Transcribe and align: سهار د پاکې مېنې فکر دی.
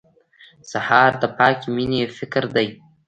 سهار 0.71 1.11
د 1.21 1.23
پاکې 1.37 1.67
مېنې 1.75 2.01
فکر 2.17 2.43
دی. 2.55 2.67